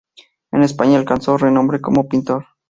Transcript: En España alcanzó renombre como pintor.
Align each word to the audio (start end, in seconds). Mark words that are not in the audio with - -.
En 0.51 0.63
España 0.63 0.97
alcanzó 0.97 1.37
renombre 1.37 1.79
como 1.79 2.09
pintor. 2.09 2.47